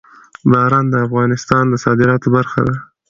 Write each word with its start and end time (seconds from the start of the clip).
باران 0.51 0.85
د 0.89 0.95
افغانستان 1.07 1.63
د 1.69 1.73
صادراتو 1.85 2.27
برخه 2.35 2.61
ده. 2.67 2.75